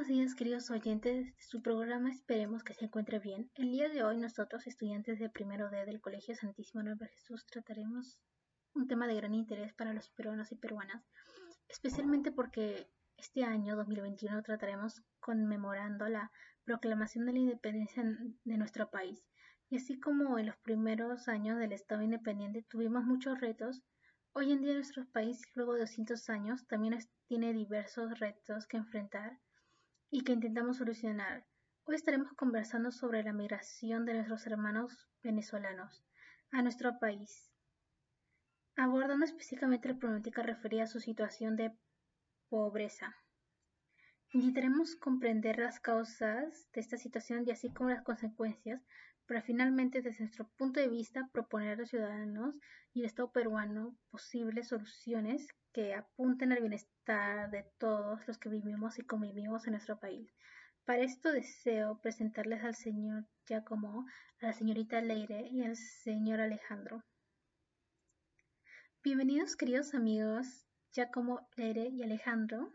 [0.00, 2.10] buenos días, queridos oyentes de su programa.
[2.10, 3.50] Esperemos que se encuentre bien.
[3.54, 7.44] El día de hoy, nosotros, estudiantes de primero D del Colegio Santísimo Nombre de Jesús,
[7.44, 8.18] trataremos
[8.72, 11.04] un tema de gran interés para los peruanos y peruanas,
[11.68, 16.32] especialmente porque este año 2021 trataremos conmemorando la
[16.64, 19.22] proclamación de la independencia de nuestro país.
[19.68, 23.82] Y así como en los primeros años del Estado independiente tuvimos muchos retos,
[24.32, 29.38] hoy en día nuestro país, luego de 200 años, también tiene diversos retos que enfrentar
[30.10, 31.46] y que intentamos solucionar.
[31.84, 36.04] Hoy estaremos conversando sobre la migración de nuestros hermanos venezolanos
[36.50, 37.50] a nuestro país,
[38.76, 41.72] abordando específicamente la problemática referida a su situación de
[42.48, 43.14] pobreza.
[44.32, 48.80] Intentaremos comprender las causas de esta situación y así como las consecuencias
[49.26, 52.54] para finalmente desde nuestro punto de vista proponer a los ciudadanos
[52.92, 59.00] y el Estado peruano posibles soluciones que apunten al bienestar de todos los que vivimos
[59.00, 60.32] y convivimos en nuestro país.
[60.84, 64.06] Para esto deseo presentarles al señor Giacomo,
[64.40, 67.02] a la señorita Leire y al señor Alejandro.
[69.02, 72.72] Bienvenidos queridos amigos Giacomo, Leire y Alejandro.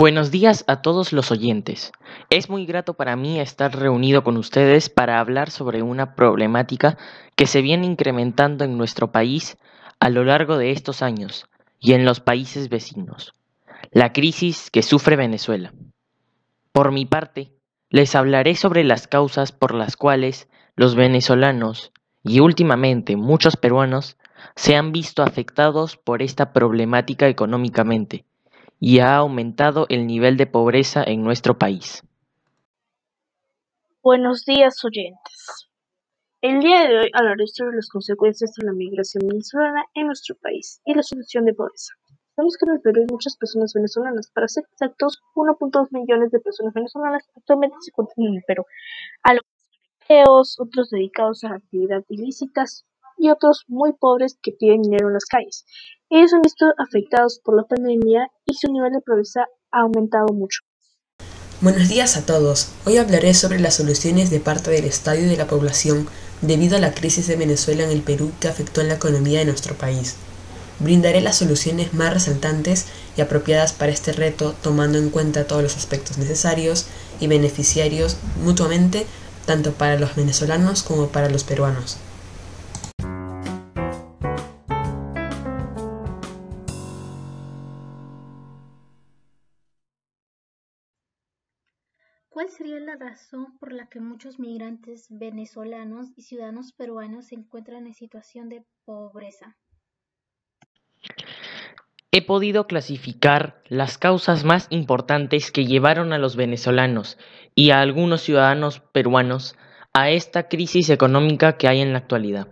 [0.00, 1.90] Buenos días a todos los oyentes.
[2.30, 6.96] Es muy grato para mí estar reunido con ustedes para hablar sobre una problemática
[7.34, 9.58] que se viene incrementando en nuestro país
[9.98, 11.48] a lo largo de estos años
[11.80, 13.34] y en los países vecinos,
[13.90, 15.72] la crisis que sufre Venezuela.
[16.70, 17.50] Por mi parte,
[17.90, 21.90] les hablaré sobre las causas por las cuales los venezolanos
[22.22, 24.16] y últimamente muchos peruanos
[24.54, 28.27] se han visto afectados por esta problemática económicamente
[28.80, 32.02] y ha aumentado el nivel de pobreza en nuestro país.
[34.02, 35.68] Buenos días oyentes.
[36.40, 40.80] El día de hoy hablaré sobre las consecuencias de la migración venezolana en nuestro país
[40.84, 41.94] y la situación de pobreza.
[42.36, 46.38] Sabemos que en el Perú hay muchas personas venezolanas, para ser exactos, 1.2 millones de
[46.38, 48.64] personas venezolanas actualmente se encuentran en el Perú,
[49.24, 49.48] algunos
[50.00, 52.86] empleos, otros dedicados a actividades ilícitas
[53.16, 55.66] y otros muy pobres que piden dinero en las calles.
[56.10, 60.60] Ellos han visto afectados por la pandemia y su nivel de pobreza ha aumentado mucho.
[61.60, 62.72] Buenos días a todos.
[62.86, 66.08] Hoy hablaré sobre las soluciones de parte del Estado y de la población
[66.40, 69.44] debido a la crisis de Venezuela en el Perú que afectó en la economía de
[69.44, 70.16] nuestro país.
[70.78, 72.86] Brindaré las soluciones más resaltantes
[73.18, 76.86] y apropiadas para este reto tomando en cuenta todos los aspectos necesarios
[77.20, 79.04] y beneficiarios mutuamente
[79.44, 81.98] tanto para los venezolanos como para los peruanos.
[92.30, 97.86] ¿Cuál sería la razón por la que muchos migrantes venezolanos y ciudadanos peruanos se encuentran
[97.86, 99.56] en situación de pobreza?
[102.10, 107.18] He podido clasificar las causas más importantes que llevaron a los venezolanos
[107.54, 109.56] y a algunos ciudadanos peruanos
[109.92, 112.48] a esta crisis económica que hay en la actualidad.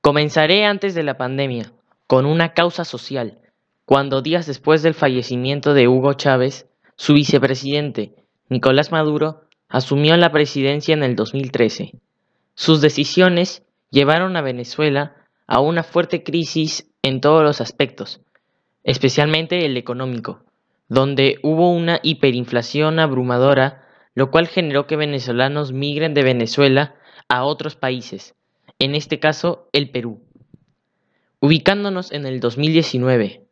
[0.00, 1.72] Comenzaré antes de la pandemia,
[2.06, 3.40] con una causa social,
[3.84, 8.19] cuando días después del fallecimiento de Hugo Chávez, su vicepresidente,
[8.50, 11.92] Nicolás Maduro asumió la presidencia en el 2013.
[12.54, 15.14] Sus decisiones llevaron a Venezuela
[15.46, 18.20] a una fuerte crisis en todos los aspectos,
[18.82, 20.42] especialmente el económico,
[20.88, 26.96] donde hubo una hiperinflación abrumadora, lo cual generó que venezolanos migren de Venezuela
[27.28, 28.34] a otros países,
[28.80, 30.24] en este caso el Perú.
[31.38, 33.44] Ubicándonos en el 2019,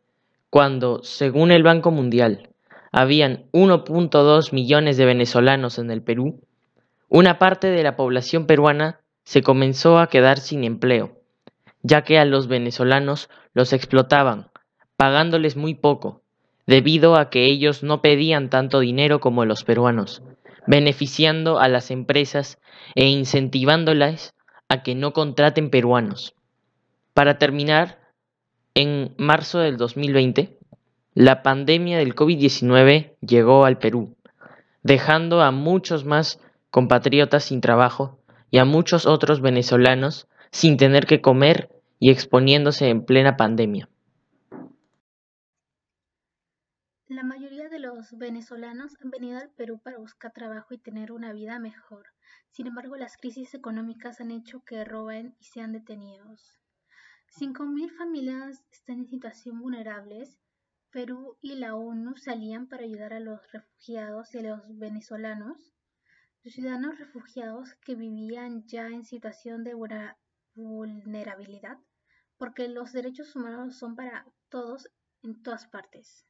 [0.49, 2.49] cuando, según el Banco Mundial,
[2.91, 6.41] habían 1.2 millones de venezolanos en el Perú,
[7.07, 11.19] una parte de la población peruana se comenzó a quedar sin empleo,
[11.81, 14.51] ya que a los venezolanos los explotaban,
[14.95, 16.21] pagándoles muy poco,
[16.67, 20.21] debido a que ellos no pedían tanto dinero como los peruanos,
[20.67, 22.59] beneficiando a las empresas
[22.93, 24.35] e incentivándolas
[24.67, 26.35] a que no contraten peruanos.
[27.15, 27.97] Para terminar,
[28.75, 30.58] en marzo del 2020,
[31.19, 34.15] la pandemia del COVID-19 llegó al Perú,
[34.83, 36.39] dejando a muchos más
[36.71, 41.69] compatriotas sin trabajo y a muchos otros venezolanos sin tener que comer
[41.99, 43.89] y exponiéndose en plena pandemia.
[47.09, 51.33] La mayoría de los venezolanos han venido al Perú para buscar trabajo y tener una
[51.33, 52.05] vida mejor.
[52.51, 56.55] Sin embargo, las crisis económicas han hecho que roben y sean detenidos.
[57.37, 60.39] 5.000 familias están en situación vulnerables
[60.91, 65.73] Perú y la ONU salían para ayudar a los refugiados y a los venezolanos,
[66.43, 69.75] los ciudadanos refugiados que vivían ya en situación de
[70.55, 71.77] vulnerabilidad,
[72.37, 74.89] porque los derechos humanos son para todos
[75.21, 76.25] en todas partes.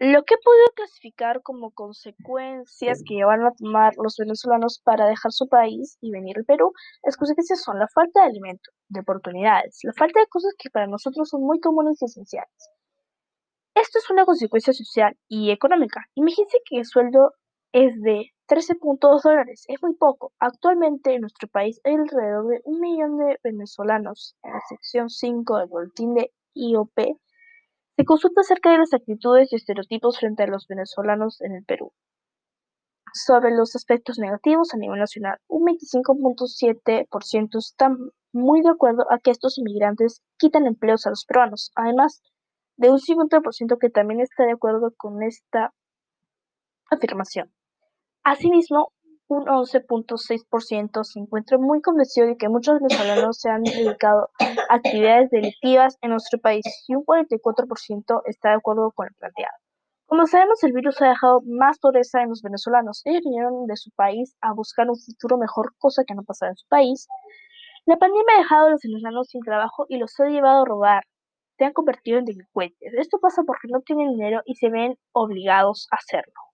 [0.00, 5.30] Lo que he podido clasificar como consecuencias que llevaron a tomar los venezolanos para dejar
[5.30, 6.72] su país y venir al Perú,
[7.04, 10.88] las consecuencias son la falta de alimento, de oportunidades, la falta de cosas que para
[10.88, 12.70] nosotros son muy comunes y esenciales.
[13.76, 16.04] Esto es una consecuencia social y económica.
[16.14, 17.32] Imagínense que el sueldo
[17.72, 20.32] es de 13.2 dólares, es muy poco.
[20.40, 24.36] Actualmente en nuestro país hay alrededor de un millón de venezolanos.
[24.42, 26.98] En la sección 5 del boletín de IOP
[27.96, 31.92] se consulta acerca de las actitudes y estereotipos frente a los venezolanos en el Perú.
[33.12, 37.96] Sobre los aspectos negativos a nivel nacional, un 25.7% está
[38.32, 42.20] muy de acuerdo a que estos inmigrantes quitan empleos a los peruanos, además
[42.76, 45.72] de un 50% que también está de acuerdo con esta
[46.90, 47.52] afirmación.
[48.24, 48.92] Asimismo,
[49.28, 54.28] un 11.6% se encuentra muy convencido de que muchos venezolanos se han dedicado
[54.68, 59.56] a actividades delictivas en nuestro país y un 44% está de acuerdo con el planteado.
[60.06, 63.00] Como sabemos, el virus ha dejado más pobreza en los venezolanos.
[63.04, 66.56] Ellos vinieron de su país a buscar un futuro mejor, cosa que no pasaba en
[66.56, 67.08] su país.
[67.86, 71.02] La pandemia ha dejado a los venezolanos sin trabajo y los ha llevado a robar.
[71.56, 72.92] Se han convertido en delincuentes.
[72.98, 76.53] Esto pasa porque no tienen dinero y se ven obligados a hacerlo.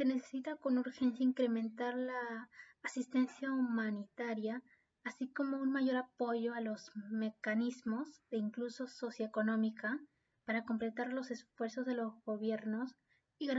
[0.00, 2.48] Se necesita con urgencia incrementar la
[2.82, 4.62] asistencia humanitaria,
[5.04, 10.00] así como un mayor apoyo a los mecanismos de incluso socioeconómica
[10.46, 12.96] para completar los esfuerzos de los gobiernos
[13.38, 13.50] y,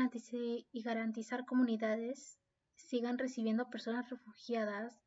[0.72, 2.40] y garantizar comunidades
[2.76, 5.00] sigan recibiendo personas refugiadas,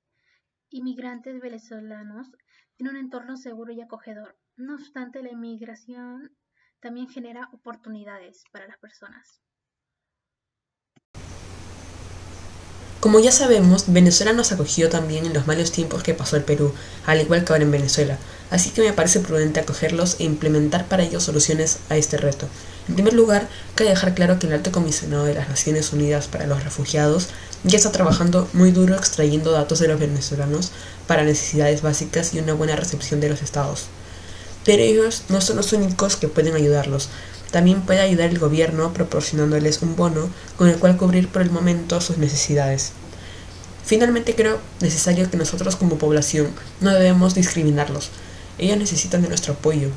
[0.71, 2.31] inmigrantes venezolanos
[2.79, 4.39] en un entorno seguro y acogedor.
[4.55, 6.37] No obstante, la inmigración
[6.79, 9.43] también genera oportunidades para las personas.
[13.05, 16.73] Como ya sabemos, Venezuela nos acogió también en los malos tiempos que pasó el Perú,
[17.05, 18.17] al igual que ahora en Venezuela,
[18.51, 22.49] así que me parece prudente acogerlos e implementar para ellos soluciones a este reto.
[22.89, 26.47] En primer lugar, cabe dejar claro que el Alto Comisionado de las Naciones Unidas para
[26.47, 27.29] los Refugiados
[27.63, 30.73] ya está trabajando muy duro extrayendo datos de los venezolanos
[31.07, 33.85] para necesidades básicas y una buena recepción de los estados.
[34.65, 37.11] Pero ellos no son los únicos que pueden ayudarlos,
[37.55, 40.29] también puede ayudar el gobierno proporcionándoles un bono
[40.59, 42.91] con el cual cubrir por el momento sus necesidades.
[43.85, 46.49] Finalmente creo necesario que nosotros como población
[46.81, 48.11] no debemos discriminarlos.
[48.59, 49.91] Ellos necesitan de nuestro apoyo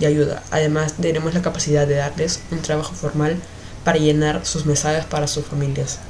[0.00, 0.42] y ayuda.
[0.50, 3.36] Además tenemos la capacidad de darles un trabajo formal
[3.84, 6.00] para llenar sus mensajes para sus familias.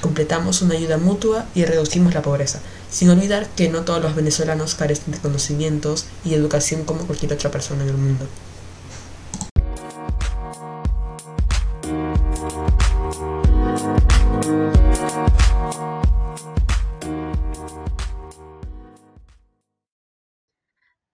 [0.00, 2.58] Completamos una ayuda mutua y reducimos la pobreza,
[2.90, 7.52] sin olvidar que no todos los venezolanos carecen de conocimientos y educación como cualquier otra
[7.52, 8.26] persona en el mundo.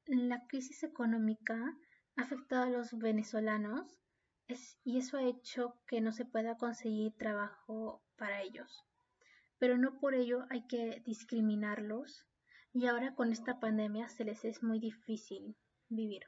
[0.06, 1.76] La crisis económica
[2.16, 3.98] ha afectado a los venezolanos
[4.84, 8.84] y eso ha hecho que no se pueda conseguir trabajo para ellos.
[9.58, 12.24] Pero no por ello hay que discriminarlos
[12.72, 15.56] y ahora con esta pandemia se les es muy difícil
[15.88, 16.22] vivir.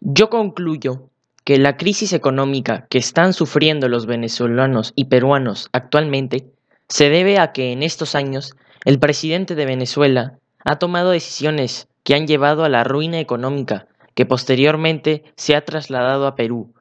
[0.00, 1.10] Yo concluyo
[1.44, 6.52] que la crisis económica que están sufriendo los venezolanos y peruanos actualmente
[6.88, 8.54] se debe a que en estos años
[8.86, 14.26] el presidente de Venezuela ha tomado decisiones que han llevado a la ruina económica que
[14.26, 16.72] posteriormente se ha trasladado a Perú,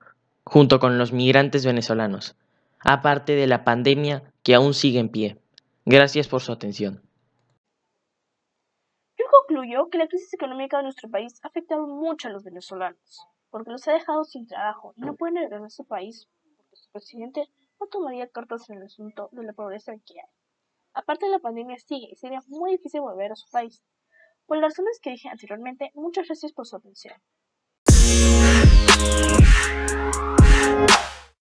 [0.43, 2.35] junto con los migrantes venezolanos,
[2.79, 5.41] aparte de la pandemia que aún sigue en pie.
[5.83, 7.01] Gracias por su atención.
[9.17, 13.25] Yo concluyo que la crisis económica de nuestro país ha afectado mucho a los venezolanos,
[13.49, 16.91] porque los ha dejado sin trabajo y no pueden regresar a su país, porque su
[16.91, 20.44] presidente no tomaría cartas en el asunto de la pobreza que hay.
[20.95, 23.83] Aparte la pandemia sigue y sería muy difícil volver a su país.
[24.45, 27.15] Por las razones que dije anteriormente, muchas gracias por su atención.